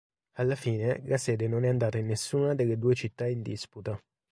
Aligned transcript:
Alla 0.39 0.55
fine 0.55 1.03
la 1.05 1.17
sede 1.19 1.47
non 1.47 1.63
è 1.63 1.67
andata 1.67 1.99
in 1.99 2.07
nessuna 2.07 2.55
delle 2.55 2.79
due 2.79 2.95
città 2.95 3.27
in 3.27 3.43
disputa. 3.43 4.01